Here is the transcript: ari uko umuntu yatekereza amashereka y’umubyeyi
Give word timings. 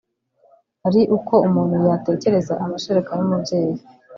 ari 0.87 1.01
uko 1.17 1.33
umuntu 1.47 1.75
yatekereza 1.89 2.53
amashereka 2.63 3.11
y’umubyeyi 3.17 3.75